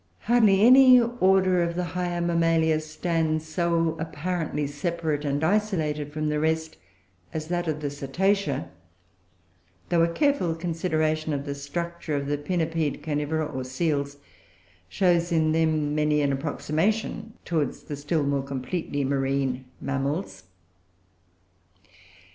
Hardly 0.21 0.61
any 0.63 0.99
order 0.99 1.61
of 1.61 1.75
the 1.75 1.83
higher 1.93 2.21
Mammalia 2.21 2.79
stands 2.79 3.45
so 3.47 3.95
apparently 3.99 4.65
separate 4.65 5.23
and 5.25 5.43
isolated 5.43 6.11
from 6.11 6.27
the 6.29 6.39
rest 6.39 6.77
as 7.35 7.49
that 7.49 7.67
of 7.67 7.81
the 7.81 7.91
Cetacea; 7.91 8.69
though 9.89 10.01
a 10.01 10.07
careful 10.11 10.55
consideration 10.55 11.33
of 11.33 11.45
the 11.45 11.53
structure 11.53 12.15
of 12.15 12.25
the 12.25 12.39
pinnipede 12.39 13.03
Carnivora, 13.03 13.45
or 13.45 13.63
Seals, 13.63 14.17
shows, 14.89 15.31
in 15.31 15.51
them, 15.51 15.93
many 15.93 16.21
an 16.23 16.31
approximation 16.33 17.33
towards 17.45 17.83
the 17.83 17.95
still 17.95 18.23
more 18.23 18.41
completely 18.41 19.05
marine 19.05 19.65
mammals. 19.79 20.45